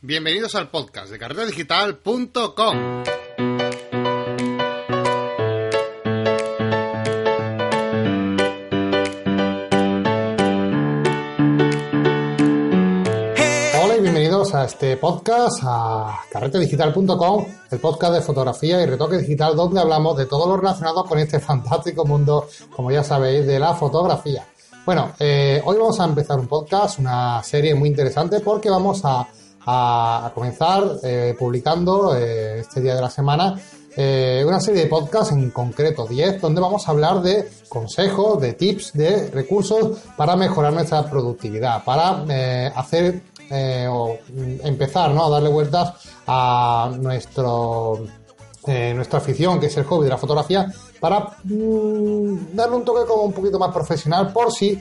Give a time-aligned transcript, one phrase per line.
[0.00, 3.02] Bienvenidos al podcast de carretedigital.com.
[14.54, 20.24] A este podcast, a carretedigital.com, el podcast de fotografía y retoque digital donde hablamos de
[20.24, 24.46] todo lo relacionado con este fantástico mundo, como ya sabéis, de la fotografía.
[24.86, 29.28] Bueno, eh, hoy vamos a empezar un podcast, una serie muy interesante porque vamos a
[29.70, 33.54] a, comenzar eh, publicando eh, este día de la semana
[33.96, 38.52] eh, una serie de podcasts, en concreto 10, donde vamos a hablar de consejos, de
[38.52, 42.24] tips, de recursos para mejorar nuestra productividad, para
[42.76, 43.22] hacer
[43.90, 44.18] o
[44.62, 45.26] empezar ¿no?
[45.26, 45.94] a darle vueltas
[46.26, 48.06] a nuestro
[48.66, 53.22] nuestra afición, que es el hobby de la fotografía, para mm, darle un toque como
[53.22, 54.78] un poquito más profesional por si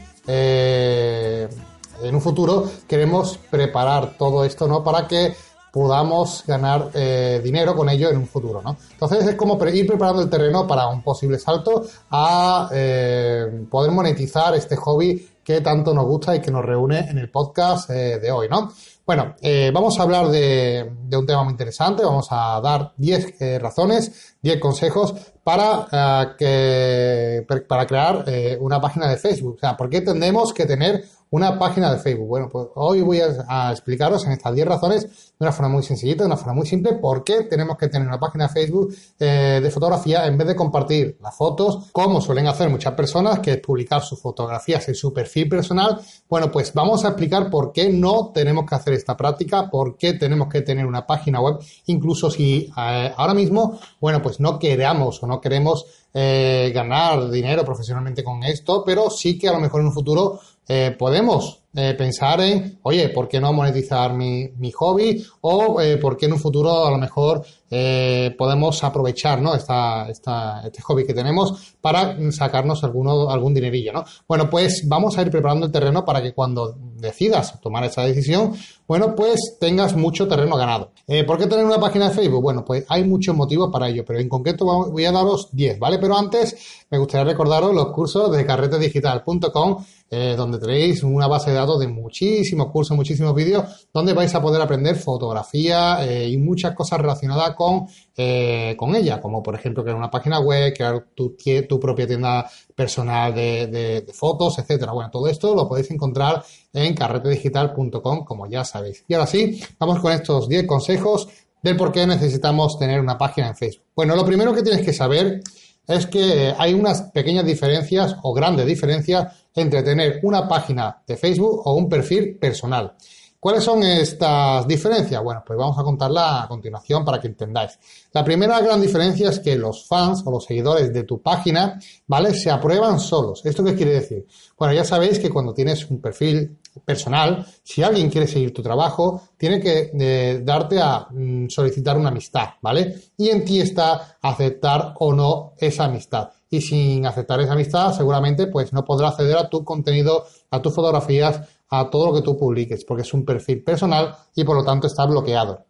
[2.02, 4.84] en un futuro queremos preparar todo esto, ¿no?
[4.84, 5.36] Para que
[5.72, 8.78] podamos ganar eh, dinero con ello en un futuro, ¿no?
[8.94, 14.56] Entonces es como ir preparando el terreno para un posible salto a eh, poder monetizar
[14.56, 18.32] este hobby que tanto nos gusta y que nos reúne en el podcast eh, de
[18.32, 18.72] hoy, ¿no?
[19.06, 19.36] Bueno,
[19.72, 25.14] vamos a hablar de, un tema muy interesante, vamos a dar 10 razones, 10 consejos
[25.46, 28.26] para, que, para crear
[28.60, 29.56] una página de Facebook.
[29.56, 32.28] O sea, ¿por qué tendemos que tener una página de Facebook.
[32.28, 36.24] Bueno, pues hoy voy a, explicaros en estas 10 razones de una forma muy sencillita,
[36.24, 39.60] de una forma muy simple, por qué tenemos que tener una página de Facebook eh,
[39.62, 43.58] de fotografía en vez de compartir las fotos, como suelen hacer muchas personas, que es
[43.60, 46.00] publicar sus fotografías en su perfil personal.
[46.30, 50.14] Bueno, pues vamos a explicar por qué no tenemos que hacer esta práctica, por qué
[50.14, 55.22] tenemos que tener una página web, incluso si eh, ahora mismo, bueno, pues no queramos
[55.22, 59.82] o no queremos eh, ganar dinero profesionalmente con esto, pero sí que a lo mejor
[59.82, 64.72] en un futuro eh, podemos eh, pensar en, oye, ¿por qué no monetizar mi, mi
[64.72, 65.24] hobby?
[65.42, 69.54] O eh, ¿por qué en un futuro a lo mejor eh, podemos aprovechar ¿no?
[69.54, 73.94] esta, esta, este hobby que tenemos para sacarnos alguno, algún dinerillo?
[73.94, 74.06] ¿no?
[74.28, 78.56] Bueno, pues vamos a ir preparando el terreno para que cuando decidas tomar esa decisión,
[78.88, 80.94] bueno, pues tengas mucho terreno ganado.
[81.06, 82.42] Eh, ¿Por qué tener una página de Facebook?
[82.42, 86.00] Bueno, pues hay muchos motivos para ello, pero en concreto voy a daros 10, ¿vale?
[86.00, 86.56] Pero antes
[86.90, 91.88] me gustaría recordaros los cursos de carretedigital.com eh, donde tenéis una base de datos de
[91.88, 97.56] muchísimos cursos, muchísimos vídeos, donde vais a poder aprender fotografía eh, y muchas cosas relacionadas
[97.56, 101.36] con, eh, con ella, como por ejemplo crear una página web, crear tu,
[101.80, 104.94] propia tienda personal de, de, de, fotos, etcétera.
[104.94, 109.04] Bueno, todo esto lo podéis encontrar en carretedigital.com, como ya sabéis.
[109.08, 111.28] Y ahora sí, vamos con estos 10 consejos
[111.62, 113.88] del por qué necesitamos tener una página en Facebook.
[113.96, 115.42] Bueno, lo primero que tienes que saber
[115.88, 121.62] es que hay unas pequeñas diferencias o grandes diferencias entre tener una página de Facebook
[121.66, 122.96] o un perfil personal.
[123.40, 125.24] ¿Cuáles son estas diferencias?
[125.24, 127.78] Bueno, pues vamos a contarla a continuación para que entendáis.
[128.12, 132.34] La primera gran diferencia es que los fans o los seguidores de tu página, ¿vale?
[132.34, 133.46] Se aprueban solos.
[133.46, 134.26] ¿Esto qué quiere decir?
[134.58, 139.30] Bueno, ya sabéis que cuando tienes un perfil personal, si alguien quiere seguir tu trabajo,
[139.38, 142.96] tiene que eh, darte a mm, solicitar una amistad, ¿vale?
[143.18, 146.32] Y en ti está aceptar o no esa amistad.
[146.50, 150.74] Y sin aceptar esa amistad, seguramente pues no podrá acceder a tu contenido, a tus
[150.74, 154.64] fotografías, a todo lo que tú publiques, porque es un perfil personal y por lo
[154.64, 155.66] tanto está bloqueado.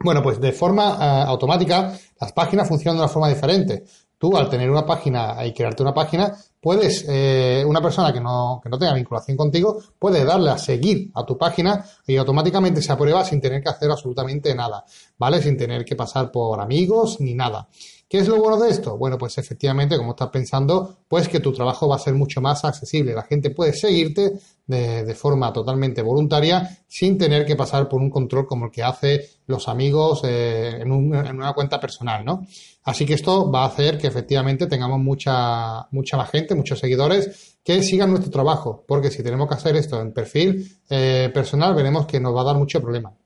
[0.00, 3.84] Bueno, pues de forma eh, automática las páginas funcionan de una forma diferente.
[4.16, 8.60] Tú al tener una página y crearte una página, puedes, eh, una persona que no,
[8.62, 12.90] que no tenga vinculación contigo, puede darle a seguir a tu página y automáticamente se
[12.90, 14.84] aprueba sin tener que hacer absolutamente nada,
[15.18, 15.40] ¿vale?
[15.40, 17.68] Sin tener que pasar por amigos ni nada.
[18.08, 18.96] ¿Qué es lo bueno de esto?
[18.96, 22.64] Bueno, pues efectivamente, como estás pensando, pues que tu trabajo va a ser mucho más
[22.64, 23.12] accesible.
[23.12, 24.32] La gente puede seguirte
[24.66, 29.28] de, forma totalmente voluntaria sin tener que pasar por un control como el que hace
[29.46, 32.46] los amigos eh, en, una cuenta personal, ¿no?
[32.84, 37.58] Así que esto va a hacer que efectivamente tengamos mucha, mucha más gente, muchos seguidores
[37.62, 42.06] que sigan nuestro trabajo, porque si tenemos que hacer esto en perfil eh, personal, veremos
[42.06, 43.17] que nos va a dar mucho problema.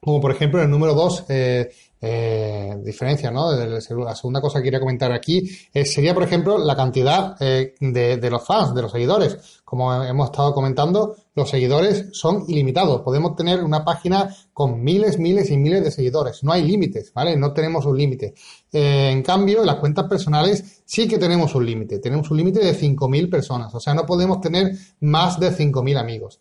[0.00, 1.70] Como por ejemplo el número dos, eh,
[2.02, 3.52] eh, diferencia, ¿no?
[3.52, 5.42] La segunda cosa que quería comentar aquí
[5.72, 9.60] eh, sería, por ejemplo, la cantidad eh, de, de, los fans, de los seguidores.
[9.64, 13.02] Como hemos estado comentando, los seguidores son ilimitados.
[13.02, 16.42] Podemos tener una página con miles, miles y miles de seguidores.
[16.42, 17.36] No hay límites, ¿vale?
[17.36, 18.34] No tenemos un límite.
[18.72, 21.98] Eh, en cambio, en las cuentas personales sí que tenemos un límite.
[21.98, 23.74] Tenemos un límite de 5.000 personas.
[23.74, 26.40] O sea, no podemos tener más de 5.000 amigos.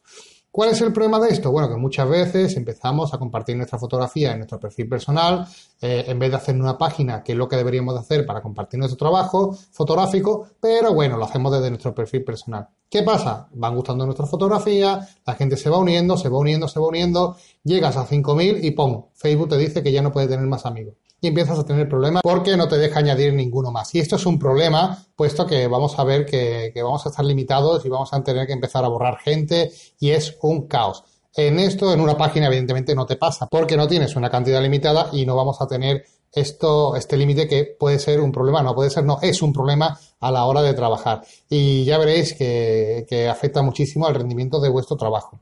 [0.59, 1.53] ¿Cuál es el problema de esto?
[1.53, 5.47] Bueno, que muchas veces empezamos a compartir nuestra fotografía en nuestro perfil personal,
[5.79, 8.77] eh, en vez de hacer una página, que es lo que deberíamos hacer para compartir
[8.77, 12.67] nuestro trabajo fotográfico, pero bueno, lo hacemos desde nuestro perfil personal.
[12.89, 13.47] ¿Qué pasa?
[13.53, 17.37] Van gustando nuestras fotografías, la gente se va uniendo, se va uniendo, se va uniendo,
[17.63, 19.05] llegas a 5.000 y ¡pum!
[19.13, 20.95] Facebook te dice que ya no puede tener más amigos.
[21.21, 23.93] Y empiezas a tener problemas porque no te deja añadir ninguno más.
[23.93, 27.23] Y esto es un problema, puesto que vamos a ver que, que vamos a estar
[27.23, 31.03] limitados y vamos a tener que empezar a borrar gente y es un caos.
[31.35, 35.09] En esto, en una página, evidentemente no te pasa, porque no tienes una cantidad limitada
[35.11, 38.89] y no vamos a tener esto, este límite que puede ser un problema, no puede
[38.89, 41.21] ser, no, es un problema a la hora de trabajar.
[41.49, 45.39] Y ya veréis que, afecta muchísimo al rendimiento de vuestro trabajo.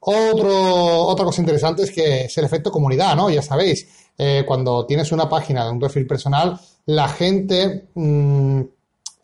[0.00, 3.30] Otro, otra cosa interesante es que es el efecto comunidad, ¿no?
[3.30, 3.86] Ya sabéis,
[4.18, 8.60] eh, cuando tienes una página de un perfil personal, la gente, mm,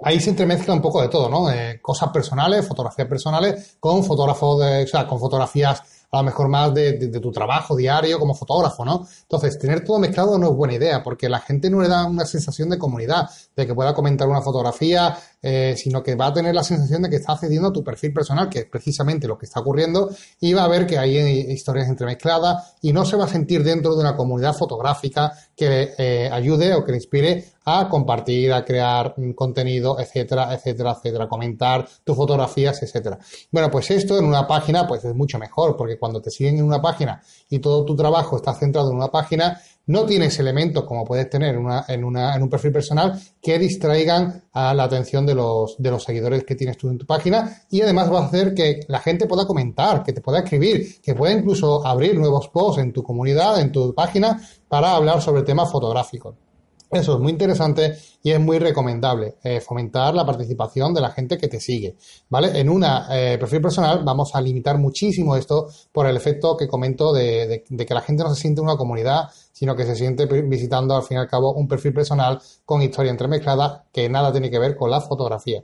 [0.05, 1.51] ahí se entremezcla un poco de todo, ¿no?
[1.51, 6.49] Eh, cosas personales, fotografías personales, con fotógrafos de, o sea, con fotografías a lo mejor
[6.49, 9.07] más de, tu trabajo diario como fotógrafo, ¿no?
[9.23, 12.25] Entonces, tener todo mezclado no es buena idea, porque la gente no le da una
[12.25, 13.29] sensación de comunidad,
[13.59, 17.11] de que pueda comentar una fotografía, eh, sino que va a tener la sensación de
[17.11, 20.11] que está accediendo a tu perfil personal, que es precisamente lo que está ocurriendo,
[20.41, 23.95] y va a ver que hay historias entremezcladas y no se va a sentir dentro
[23.95, 29.15] de una comunidad fotográfica que eh, ayude o que le inspire a compartir, a crear
[29.35, 33.19] contenido, etcétera, etcétera, etcétera, comentar tus fotografías, etcétera.
[33.51, 36.65] Bueno, pues esto en una página pues es mucho mejor, porque cuando te siguen en
[36.65, 37.21] una página
[37.51, 41.57] y todo tu trabajo está centrado en una página, no tienes elementos como puedes tener
[41.57, 46.55] en, un perfil personal que distraigan a la atención de los, de los seguidores que
[46.55, 50.03] tienes tú en tu página y además va a hacer que la gente pueda comentar,
[50.03, 53.95] que te pueda escribir, que pueda incluso abrir nuevos posts en tu comunidad, en tu
[53.95, 56.48] página para hablar sobre temas fotográficos.
[56.91, 61.37] Eso es muy interesante y es muy recomendable eh, fomentar la participación de la gente
[61.37, 61.97] que te sigue,
[62.31, 62.59] ¿vale?
[62.59, 67.13] En una eh, perfil personal vamos a limitar muchísimo esto por el efecto que comento
[67.13, 71.03] de, que la gente no se siente una comunidad, sino que se siente visitando al
[71.03, 74.75] fin y al cabo un perfil personal con historia entremezclada que nada tiene que ver
[74.75, 75.63] con la fotografía.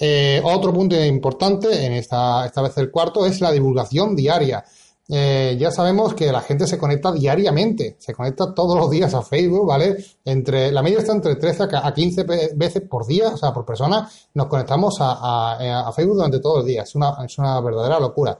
[0.00, 4.64] Eh, otro punto importante, en esta, esta vez el cuarto, es la divulgación diaria.
[5.10, 9.22] Eh, ya sabemos que la gente se conecta diariamente, se conecta todos los días a
[9.22, 9.96] Facebook, ¿vale?
[10.22, 12.24] Entre, la media está entre 13 a 15
[12.54, 16.82] veces por día, o sea, por persona, nos conectamos a, Facebook durante todo el día.
[16.82, 18.38] Es una, es una verdadera locura.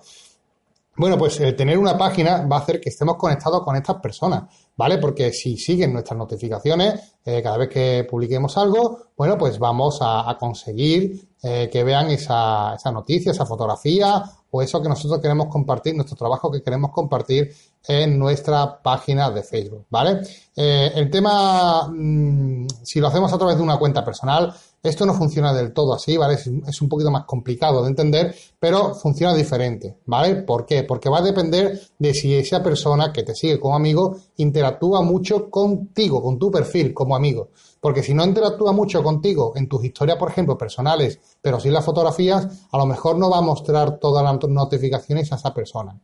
[0.97, 4.43] Bueno, pues eh, tener una página va a hacer que estemos conectados con estas personas,
[4.79, 4.97] ¿vale?
[4.97, 10.35] Porque si siguen nuestras notificaciones, eh, cada vez que publiquemos algo, bueno, pues vamos a,
[10.41, 16.17] conseguir que vean esa, esa noticia, esa fotografía o eso que nosotros queremos compartir, nuestro
[16.17, 17.55] trabajo que queremos compartir
[17.89, 20.21] en nuestra página de Facebook, ¿vale?
[20.55, 25.15] Eh, el tema, mm, si lo hacemos a través de una cuenta personal, esto no
[25.15, 26.35] funciona del todo así, ¿vale?
[26.35, 30.37] Es, un poquito más complicado de entender, pero funciona diferente, ¿vale?
[30.37, 30.85] ¿Por qué?
[30.85, 35.51] Porque va a depender de si esa persona que te sigue como amigo interactúa mucho
[35.51, 37.49] contigo, con tu perfil como amigo.
[37.81, 41.85] Porque si no interactúa mucho contigo en tus historias, por ejemplo, personales, pero sin las
[41.85, 45.99] fotografías, a lo mejor no va a mostrar todas las notificaciones a esa persona.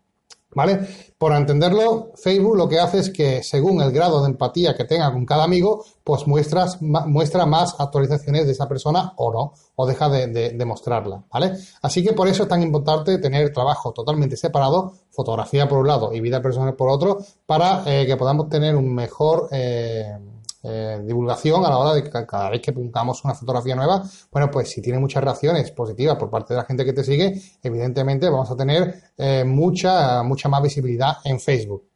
[0.54, 0.86] ¿Vale?
[1.18, 5.12] Por entenderlo, Facebook lo que hace es que según el grado de empatía que tenga
[5.12, 10.08] con cada amigo, pues muestras, muestra más actualizaciones de esa persona o no, o deja
[10.08, 11.52] de, mostrarla, ¿vale?
[11.82, 16.12] Así que por eso es tan importante tener trabajo totalmente separado, fotografía por un lado
[16.12, 19.48] y vida personal por otro, para eh, que podamos tener un mejor...
[19.50, 20.18] Eh,
[20.64, 24.02] eh, divulgación a la hora de que cada vez que publicamos una fotografía nueva,
[24.32, 27.40] bueno, pues si tiene muchas reacciones positivas por parte de la gente que te sigue,
[27.62, 31.94] evidentemente vamos a tener eh, mucha, mucha más visibilidad en Facebook.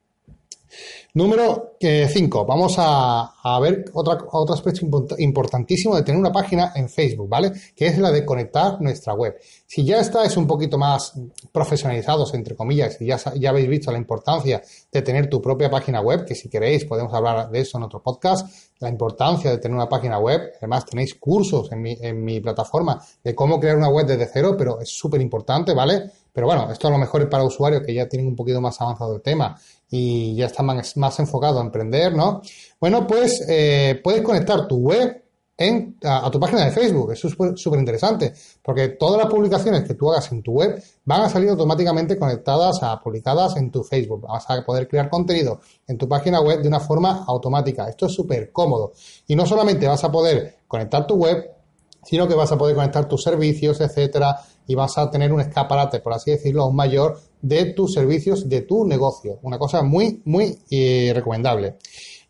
[1.15, 2.45] Número 5.
[2.45, 4.87] Vamos a, ver otra, otro aspecto
[5.19, 7.53] importantísimo de tener una página en Facebook, ¿vale?
[7.75, 9.37] Que es la de conectar nuestra web.
[9.67, 11.15] Si ya estáis un poquito más
[11.53, 16.01] profesionalizados, entre comillas, y ya, ya habéis visto la importancia de tener tu propia página
[16.01, 18.47] web, que si queréis podemos hablar de eso en otro podcast,
[18.81, 20.53] la importancia de tener una página web.
[20.59, 24.55] Además, tenéis cursos en mi, en mi plataforma de cómo crear una web desde cero,
[24.57, 26.11] pero es súper importante, ¿vale?
[26.33, 28.81] Pero bueno, esto a lo mejor es para usuarios que ya tienen un poquito más
[28.81, 29.59] avanzado el tema
[29.91, 32.43] y ya está más, más enfocado a emprender, ¿no?
[32.81, 35.23] Bueno, pues eh, puedes conectar tu web
[35.59, 37.13] en, a, tu página de Facebook.
[37.13, 38.33] Eso es súper interesante,
[38.63, 42.83] porque todas las publicaciones que tú hagas en tu web van a salir automáticamente conectadas
[42.83, 44.23] a publicadas en tu Facebook.
[44.23, 47.89] Vas a poder crear contenido en tu página web de una forma automática.
[47.89, 48.93] Esto es súper cómodo.
[49.27, 51.58] Y no solamente vas a poder conectar tu web,
[52.05, 54.37] sino que vas a poder conectar tus servicios, etcétera,
[54.67, 58.63] y vas a tener un escaparate, por así decirlo, aún mayor de tus servicios, de
[58.63, 59.39] tu negocio.
[59.43, 61.77] Una cosa muy, muy eh, recomendable.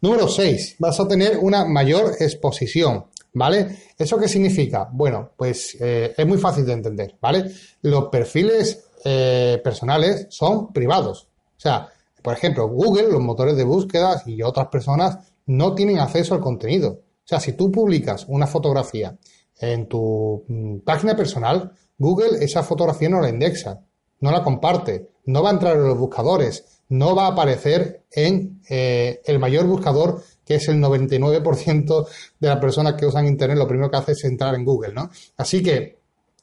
[0.01, 0.77] Número 6.
[0.79, 3.07] Vas a tener una mayor exposición.
[3.35, 3.69] ¿Vale?
[3.97, 4.89] ¿Eso qué significa?
[4.91, 7.53] Bueno, pues eh, es muy fácil de entender, ¿vale?
[7.83, 11.29] Los perfiles eh, personales son privados.
[11.57, 11.89] O sea,
[12.23, 16.91] por ejemplo, Google, los motores de búsqueda y otras personas no tienen acceso al contenido.
[16.91, 19.17] O sea, si tú publicas una fotografía
[19.59, 23.81] en tu mm, página personal, Google esa fotografía no la indexa,
[24.21, 28.61] no la comparte, no va a entrar en los buscadores, no va a aparecer en
[28.69, 32.07] eh, el mayor buscador que es el 99%
[32.41, 35.11] de las personas que usan Internet, lo primero que hace es entrar en Google, ¿no?
[35.37, 35.99] Así que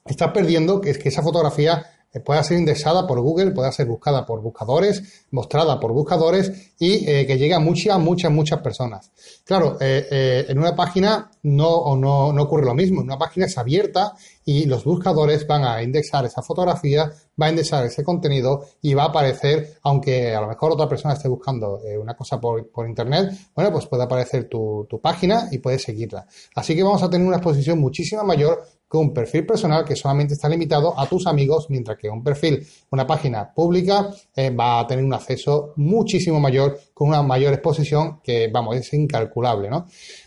[0.06, 1.84] estás perdiendo que es que esa fotografía
[2.20, 7.26] pueda ser indexada por Google, pueda ser buscada por buscadores, mostrada por buscadores y eh,
[7.26, 9.12] que llegue a muchas, muchas, muchas personas.
[9.44, 13.02] Claro, eh, eh, en una página no, no, no ocurre lo mismo.
[13.02, 14.14] En una página es abierta
[14.46, 19.04] y los buscadores van a indexar esa fotografía, va a indexar ese contenido y va
[19.04, 23.32] a aparecer, aunque a lo mejor otra persona esté buscando una cosa por, por, internet,
[23.56, 26.28] bueno, pues puede aparecer tu, tu página y puedes seguirla.
[26.56, 30.48] Así que vamos a tener una exposición muchísima mayor un perfil personal que solamente está
[30.50, 35.04] limitado a tus amigos, mientras que un perfil, una página pública, eh, va a tener
[35.04, 39.86] un acceso muchísimo mayor, con una mayor exposición que, vamos, es incalculable, ¿no?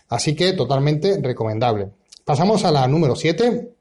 [0.09, 1.89] Así que totalmente recomendable.
[2.23, 3.73] Pasamos a la número 7,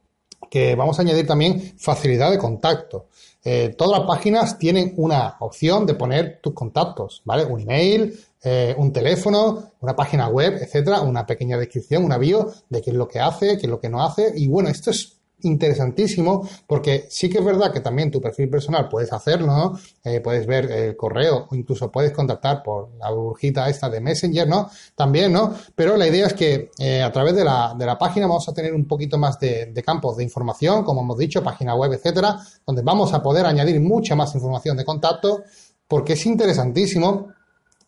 [0.51, 3.09] que vamos a añadir también facilidad de contacto.
[3.51, 7.47] Eh, todas las páginas tienen una opción de poner tus contactos, ¿vale?
[7.47, 8.15] Un email,
[8.45, 12.97] eh, un teléfono, una página web, etcétera, una pequeña descripción, una bio de qué es
[12.97, 14.35] lo que hace, qué es lo que no hace.
[14.37, 18.89] Y bueno, esto es interesantísimo porque sí que es verdad que también tu perfil personal
[18.89, 19.79] puedes hacerlo, ¿no?
[20.05, 24.49] Eh, puedes ver el correo o incluso puedes contactar por la burbujita esta de Messenger,
[24.49, 24.71] ¿no?
[24.95, 25.55] También, ¿no?
[25.75, 28.55] Pero la idea es que eh, a través de la, de la página vamos a
[28.55, 32.83] tener un poquito más de, campos de información, como hemos dicho, página web, etcétera, donde
[32.83, 35.43] vamos a poder añadir mucha más información de contacto
[35.87, 37.29] porque es interesantísimo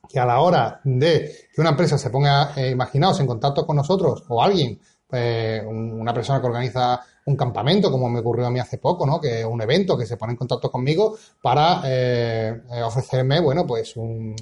[0.09, 3.77] que a la hora de que una empresa se ponga, eh, imaginaos, en contacto con
[3.77, 4.81] nosotros o alguien,
[5.13, 9.21] una persona que organiza un campamento, como me ocurrió a mí hace poco, ¿no?
[9.21, 14.35] Que un evento que se pone en contacto conmigo para eh, ofrecerme, bueno, pues un,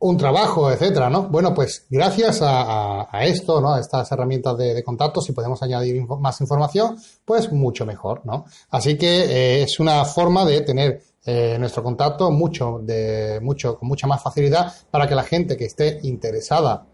[0.00, 1.28] un trabajo, etcétera, ¿no?
[1.28, 3.74] Bueno, pues gracias a, esto, ¿no?
[3.74, 8.44] A estas herramientas de, contacto, si podemos añadir más información, pues mucho mejor, ¿no?
[8.70, 14.06] Así que es una forma de tener eh, nuestro contacto mucho, de, mucho, con mucha
[14.06, 16.86] más facilidad para que la gente que esté interesada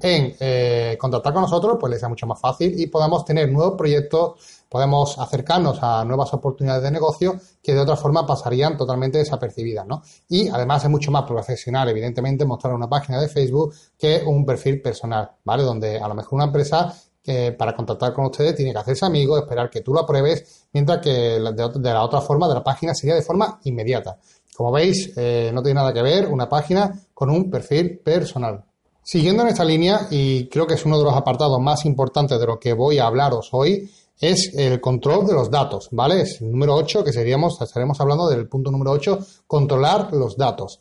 [0.00, 3.76] en eh, contactar con nosotros, pues les sea mucho más fácil y podamos tener nuevos
[3.76, 9.86] proyectos, podemos acercarnos a nuevas oportunidades de negocio que de otra forma pasarían totalmente desapercibidas,
[9.86, 10.02] ¿no?
[10.28, 14.80] Y además es mucho más profesional, evidentemente, mostrar una página de Facebook que un perfil
[14.82, 15.62] personal, ¿vale?
[15.62, 16.94] Donde a lo mejor una empresa
[17.26, 21.00] que para contactar con ustedes tiene que hacerse amigo, esperar que tú lo apruebes, mientras
[21.00, 24.16] que de, la otra forma de la página sería de forma inmediata.
[24.56, 28.64] Como veis, eh, no tiene nada que ver una página con un perfil personal.
[29.02, 32.46] Siguiendo en esta línea, y creo que es uno de los apartados más importantes de
[32.46, 36.22] lo que voy a hablaros hoy, es el control de los datos, ¿vale?
[36.22, 40.80] Es el número 8, que seríamos, estaremos hablando del punto número 8, controlar los datos.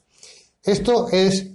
[0.63, 1.51] Esto es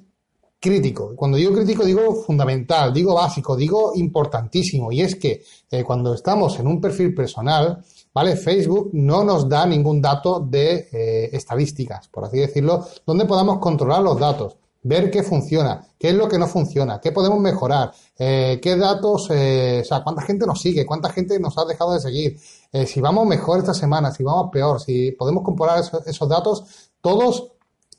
[0.60, 1.16] crítico.
[1.16, 4.92] Cuando digo crítico digo fundamental, digo básico, digo importantísimo.
[4.92, 7.82] Y es que eh, cuando estamos en un perfil personal,
[8.12, 8.36] ¿vale?
[8.36, 14.02] Facebook no nos da ningún dato de eh, estadísticas, por así decirlo, donde podamos controlar
[14.02, 18.58] los datos, ver qué funciona, qué es lo que no funciona, qué podemos mejorar, eh,
[18.62, 22.38] qué datos, o sea, cuánta gente nos sigue, cuánta gente nos ha dejado de seguir,
[22.86, 27.52] si vamos mejor esta semana, si vamos peor, si podemos comparar esos datos, todos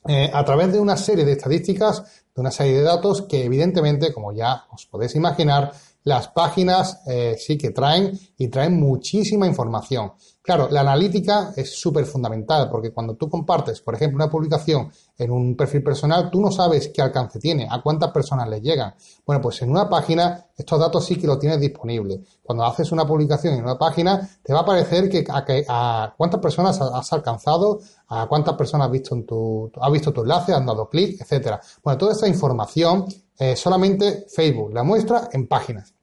[0.03, 2.03] a través de una serie de estadísticas
[2.35, 5.71] de una serie de datos que evidentemente, como ya os podéis imaginar,
[6.03, 10.13] las páginas eh, sí que traen y traen muchísima información.
[10.43, 15.29] Claro, la analítica es súper fundamental porque cuando tú compartes, por ejemplo, una publicación en
[15.29, 18.95] un perfil personal, tú no sabes qué alcance tiene, a cuántas personas le llegan.
[19.24, 22.21] Bueno, pues en una página estos datos sí que lo tienes disponible.
[22.41, 26.81] Cuando haces una publicación en una página, te va a aparecer que a, cuántas personas
[26.81, 30.89] has alcanzado, a cuántas personas has visto, en tu, has visto tu enlace, han dado
[30.89, 31.62] clic, etcétera.
[31.83, 33.05] Bueno, toda esta información
[33.38, 35.93] eh, solamente Facebook la muestra en páginas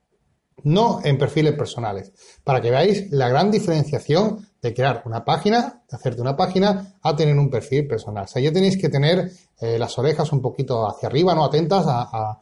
[0.64, 2.12] no en perfiles personales,
[2.44, 7.16] para que veáis la gran diferenciación de crear una página, de hacerte una página, a
[7.16, 8.24] tener un perfil personal.
[8.24, 11.84] O sea, ya tenéis que tener eh, las orejas un poquito hacia arriba, no atentas
[11.88, 12.38] a,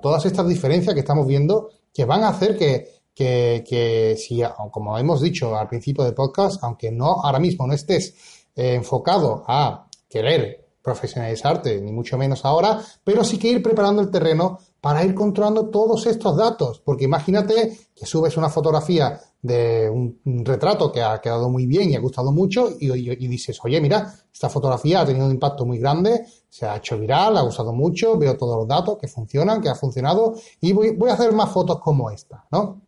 [0.00, 5.20] todas estas diferencias que estamos viendo, que van a hacer que, que, si, como hemos
[5.20, 8.14] dicho al principio del podcast, aunque no ahora mismo no estés
[8.54, 14.08] eh, enfocado a querer profesionalizarte, ni mucho menos ahora, pero sí que ir preparando el
[14.08, 16.78] terreno para ir controlando todos estos datos.
[16.78, 21.96] Porque imagínate que subes una fotografía de un, retrato que ha quedado muy bien y
[21.96, 26.24] ha gustado mucho y, dices, oye, mira, esta fotografía ha tenido un impacto muy grande,
[26.48, 29.74] se ha hecho viral, ha gustado mucho, veo todos los datos que funcionan, que ha
[29.74, 32.80] funcionado y voy, voy a hacer más fotos como esta, ¿no?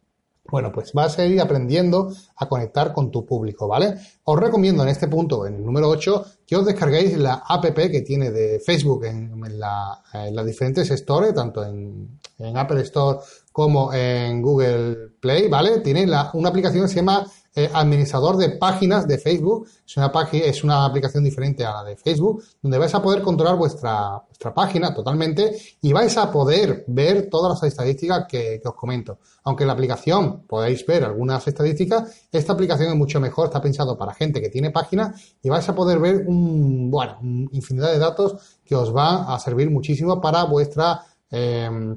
[0.50, 3.96] Bueno, pues vas a ir aprendiendo a conectar con tu público, ¿vale?
[4.24, 8.00] Os recomiendo en este punto, en el número 8, que os descarguéis la app que
[8.00, 12.18] tiene de Facebook en, las diferentes stores, tanto en,
[12.56, 13.18] Apple Store
[13.52, 15.80] como en Google Play, ¿vale?
[15.80, 17.26] Tiene una aplicación que se llama
[17.58, 19.66] eh, administrador de páginas de Facebook.
[19.84, 23.56] Es una, es una aplicación diferente a la de Facebook, donde vais a poder controlar
[23.56, 29.18] vuestra, vuestra página totalmente y vais a poder ver todas las estadísticas que, os comento.
[29.42, 33.98] Aunque en la aplicación podéis ver algunas estadísticas, esta aplicación es mucho mejor, está pensado
[33.98, 37.18] para gente que tiene páginas y vais a poder ver un, bueno,
[37.50, 41.96] infinidad de datos que os van a servir muchísimo para vuestra eh,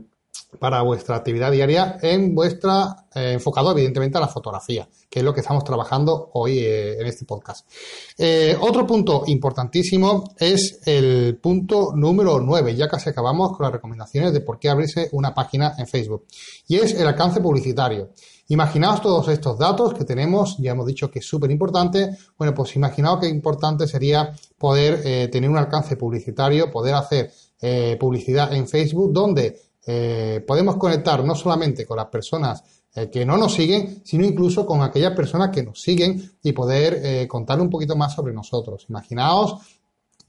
[0.60, 5.34] para vuestra actividad diaria en vuestra eh, enfocado evidentemente a la fotografía, que es lo
[5.34, 7.68] que estamos trabajando hoy eh, en este podcast.
[8.18, 14.34] Eh, otro punto importantísimo es el punto número 9, ya casi acabamos con las recomendaciones
[14.34, 16.26] de por qué abrirse una página en Facebook,
[16.68, 18.12] y es el alcance publicitario.
[18.48, 22.18] Imaginaos todos estos datos que tenemos, ya hemos dicho que es súper importante.
[22.38, 27.32] Bueno, pues imaginaos qué importante sería poder tener un alcance publicitario, poder hacer
[27.98, 33.38] publicidad en Facebook donde eh, podemos conectar no solamente con las personas eh, que no
[33.38, 37.70] nos siguen, sino incluso con aquellas personas que nos siguen y poder eh, contar un
[37.70, 38.86] poquito más sobre nosotros.
[38.90, 39.80] Imaginaos,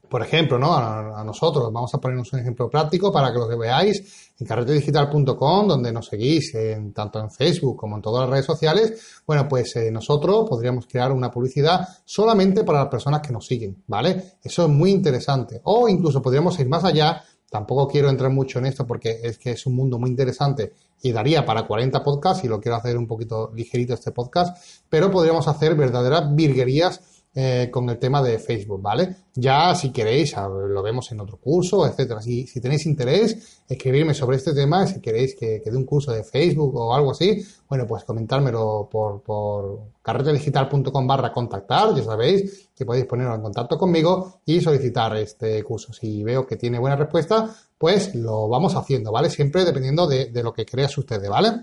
[0.09, 0.75] por ejemplo, ¿no?
[0.75, 5.91] A, nosotros, vamos a ponernos un ejemplo práctico para que lo veáis en carretedigital.com, donde
[5.91, 9.23] nos seguís en, tanto en Facebook como en todas las redes sociales.
[9.27, 14.35] Bueno, pues nosotros podríamos crear una publicidad solamente para las personas que nos siguen, ¿vale?
[14.43, 15.63] Eso es muy interesante.
[15.65, 19.51] O incluso podríamos ir más allá Tampoco quiero entrar mucho en esto porque es que
[19.51, 23.07] es un mundo muy interesante y daría para 40 podcasts y lo quiero hacer un
[23.07, 24.57] poquito ligerito este podcast,
[24.89, 29.17] pero podríamos hacer verdaderas virguerías eh, con el tema de Facebook, ¿vale?
[29.35, 32.21] Ya si queréis, lo vemos en otro curso, etcétera.
[32.21, 36.25] Si, si tenéis interés, escribirme sobre este tema, si queréis que, dé un curso de
[36.25, 42.85] Facebook o algo así, bueno, pues comentármelo por, por carretedigital.com barra contactar, ya sabéis que
[42.85, 45.95] podéis poneros en contacto conmigo y solicitar este curso.
[45.95, 47.49] Si veo que tiene buena respuesta,
[47.79, 49.31] pues lo vamos haciendo, ¿vale?
[49.31, 51.63] Siempre dependiendo de, de lo que creas ustedes, ¿vale?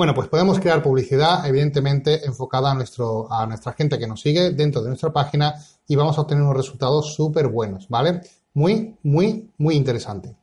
[0.00, 4.52] Bueno, pues podemos crear publicidad, evidentemente, enfocada a, nuestro, a nuestra gente que nos sigue
[4.52, 8.22] dentro de nuestra página y vamos a obtener unos resultados súper buenos, ¿vale?
[8.54, 10.34] Muy, muy, muy interesante.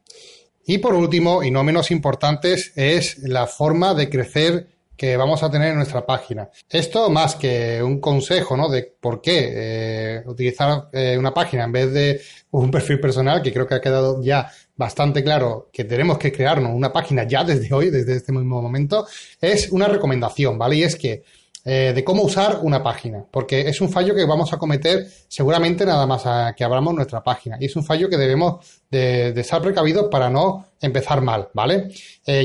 [0.67, 5.51] Y por último, y no menos importantes, es la forma de crecer que vamos a
[5.51, 6.49] tener en nuestra página.
[6.67, 8.67] Esto más que un consejo, ¿no?
[8.67, 13.53] De por qué eh, utilizar eh, una página en vez de un perfil personal, que
[13.53, 17.73] creo que ha quedado ya bastante claro que tenemos que crearnos una página ya desde
[17.73, 19.05] hoy, desde este mismo momento,
[19.39, 20.77] es una recomendación, ¿vale?
[20.77, 21.23] Y es que
[21.63, 25.85] eh, de cómo usar una página, porque es un fallo que vamos a cometer seguramente
[25.85, 29.41] nada más a que abramos nuestra página y es un fallo que debemos de, de
[29.41, 31.89] estar precavidos para no empezar mal, ¿vale?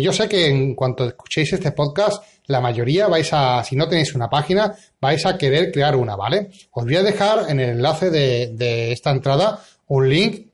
[0.01, 4.15] Yo sé que en cuanto escuchéis este podcast, la mayoría vais a, si no tenéis
[4.15, 6.51] una página, vais a querer crear una, ¿vale?
[6.73, 10.53] Os voy a dejar en el enlace de, de esta entrada un link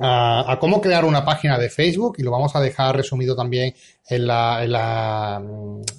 [0.00, 3.74] a, cómo crear una página de Facebook y lo vamos a dejar resumido también
[4.08, 5.42] en la, en la,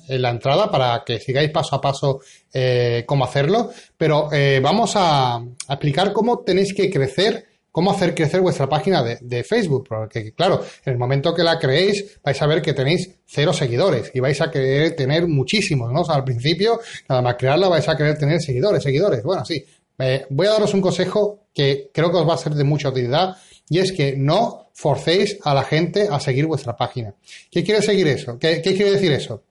[0.07, 2.21] en la entrada para que sigáis paso a paso
[2.53, 3.71] eh, cómo hacerlo.
[3.97, 9.43] Pero eh, vamos a, explicar cómo tenéis que crecer cómo hacer crecer vuestra página de,
[9.43, 9.87] Facebook.
[9.87, 14.11] Porque, claro, en el momento que la creéis, vais a ver que tenéis cero seguidores
[14.13, 16.03] y vais a querer tener muchísimos, ¿no?
[16.07, 19.23] Al principio, nada más crearla, vais a querer tener seguidores, seguidores.
[19.23, 19.63] Bueno, sí.
[19.97, 22.89] Eh, voy a daros un consejo que creo que os va a ser de mucha
[22.89, 23.35] utilidad
[23.69, 27.13] y es que no forcéis a la gente a seguir vuestra página.
[27.51, 28.39] ¿Qué quiere seguir eso?
[28.39, 29.43] ¿Qué, quiere decir eso?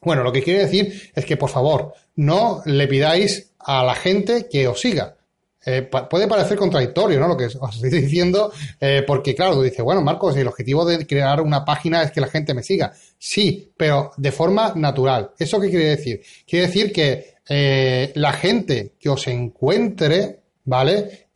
[0.00, 4.48] Bueno, lo que quiere decir es que, por favor, no le pidáis a la gente
[4.50, 5.16] que os siga.
[5.64, 7.28] Eh, puede parecer contradictorio, ¿no?
[7.28, 11.06] Lo que os estoy diciendo, eh, porque claro, tú dices, bueno, Marcos, el objetivo de
[11.06, 12.92] crear una página es que la gente me siga.
[13.18, 15.32] Sí, pero de forma natural.
[15.38, 16.22] ¿Eso qué quiere decir?
[16.46, 21.28] Quiere decir que eh, la gente que os encuentre, ¿vale?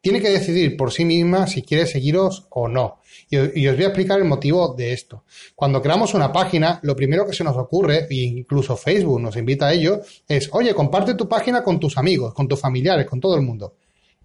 [0.00, 3.00] Tiene que decidir por sí misma si quiere seguiros o no.
[3.28, 5.24] Y, os voy a explicar el motivo de esto.
[5.54, 9.66] Cuando creamos una página, lo primero que se nos ocurre, e incluso Facebook nos invita
[9.66, 13.36] a ello, es, oye, comparte tu página con tus amigos, con tus familiares, con todo
[13.36, 13.74] el mundo.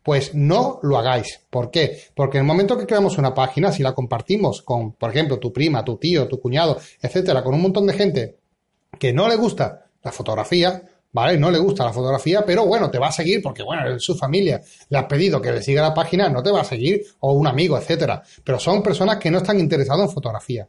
[0.02, 1.42] Pues no lo hagáis.
[1.50, 2.00] ¿Por qué?
[2.16, 5.52] Porque en el momento que creamos una página, si la compartimos con, por ejemplo, tu
[5.52, 8.38] prima, tu tío, tu cuñado, etcétera, con un montón de gente
[9.00, 10.84] que no le gusta la fotografía,
[11.16, 11.38] ¿vale?
[11.38, 14.62] No le gusta la fotografía, pero bueno, te va a seguir porque, bueno, su familia
[14.90, 17.48] le ha pedido que le siga la página, no te va a seguir, o un
[17.48, 18.22] amigo, etcétera.
[18.44, 20.68] Pero son personas que no están interesadas en fotografía.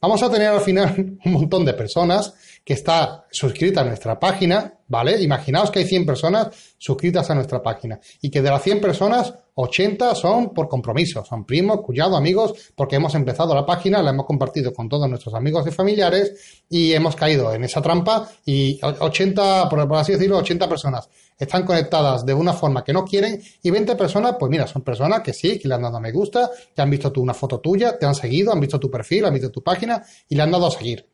[0.00, 4.80] Vamos a tener al final un montón de personas que está suscrita a nuestra página,
[4.88, 5.20] ¿vale?
[5.22, 9.34] Imaginaos que hay 100 personas suscritas a nuestra página y que de las 100 personas,
[9.56, 14.26] 80 son por compromiso, son primos, cuñados, amigos, porque hemos empezado la página, la hemos
[14.26, 19.68] compartido con todos nuestros amigos y familiares y hemos caído en esa trampa y 80,
[19.68, 23.96] por así decirlo, 80 personas están conectadas de una forma que no quieren y 20
[23.96, 26.82] personas, pues mira, son personas que sí, que le han dado a me gusta, que
[26.82, 29.50] han visto tú una foto tuya, te han seguido, han visto tu perfil, han visto
[29.50, 31.08] tu página y le han dado a seguir.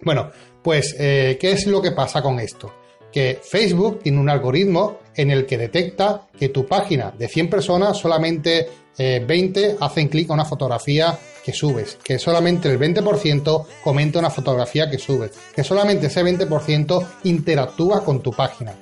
[0.00, 0.30] Bueno,
[0.62, 2.72] pues, eh, ¿qué es lo que pasa con esto?
[3.12, 7.96] Que Facebook tiene un algoritmo en el que detecta que tu página de 100 personas
[7.96, 8.68] solamente
[8.98, 14.30] 20 eh, hacen clic a una fotografía que subes, que solamente el 20% comenta una
[14.30, 18.74] fotografía que subes, que solamente ese 20% interactúa con tu página.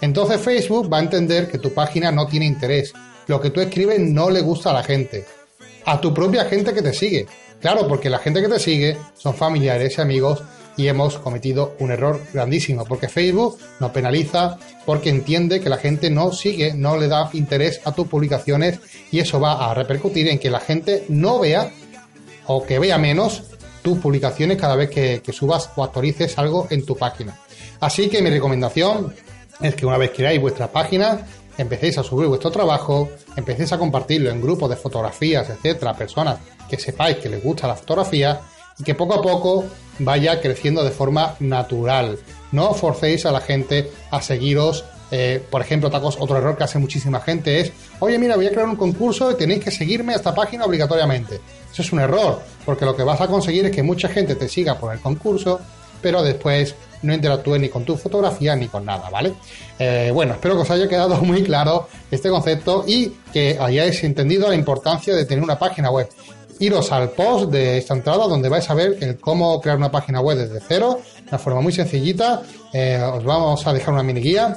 [0.00, 2.92] Entonces Facebook va a entender que tu página no tiene interés,
[3.26, 5.24] lo que tú escribes no le gusta a la gente,
[5.84, 7.26] a tu propia gente que te sigue.
[7.60, 10.42] Claro, porque la gente que te sigue son familiares y amigos
[10.78, 16.08] y hemos cometido un error grandísimo, porque Facebook nos penaliza porque entiende que la gente
[16.08, 18.78] no sigue, no le da interés a tus publicaciones
[19.10, 21.70] y eso va a repercutir en que la gente no vea
[22.46, 23.42] o que vea menos
[23.82, 27.36] tus publicaciones cada vez que, subas o actualices algo en tu página.
[27.80, 29.12] Así que mi recomendación
[29.60, 31.26] es que una vez creáis vuestra página,
[31.58, 36.38] empecéis a subir vuestro trabajo, empecéis a compartirlo en grupos de fotografías, etcétera, personas
[36.70, 38.40] que sepáis que les gusta la fotografía
[38.78, 39.64] y que poco a poco
[39.98, 42.18] vaya creciendo de forma natural.
[42.52, 44.84] No forcéis a la gente a seguiros.
[45.10, 48.50] Eh, por ejemplo, tacos, otro error que hace muchísima gente es, oye, mira, voy a
[48.50, 51.40] crear un concurso y tenéis que seguirme a esta página obligatoriamente.
[51.72, 54.48] Eso es un error, porque lo que vas a conseguir es que mucha gente te
[54.48, 55.60] siga por el concurso,
[56.02, 59.34] pero después no interactúe ni con tu fotografía ni con nada, ¿vale?
[59.78, 64.48] Eh, bueno, espero que os haya quedado muy claro este concepto y que hayáis entendido
[64.48, 66.08] la importancia de tener una página web
[66.60, 70.38] iros al post de esta entrada donde vais a ver cómo crear una página web
[70.38, 72.42] desde cero, de una forma muy sencillita.
[72.72, 74.56] Eh, os vamos a dejar una mini guía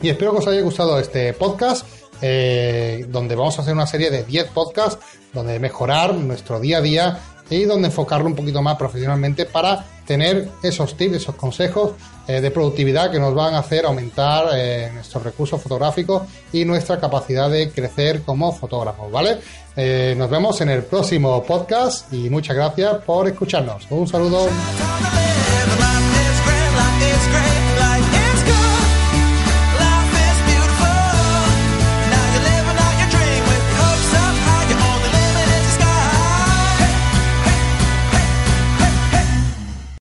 [0.00, 1.86] y espero que os haya gustado este podcast.
[2.22, 6.80] Eh, donde vamos a hacer una serie de 10 podcasts donde mejorar nuestro día a
[6.80, 7.18] día
[7.50, 11.92] y donde enfocarlo un poquito más profesionalmente para tener esos tips, esos consejos
[12.26, 16.98] eh, de productividad que nos van a hacer aumentar eh, nuestros recursos fotográficos y nuestra
[16.98, 19.38] capacidad de crecer como fotógrafos, ¿vale?
[19.76, 23.86] Eh, nos vemos en el próximo podcast y muchas gracias por escucharnos.
[23.90, 24.48] Un saludo.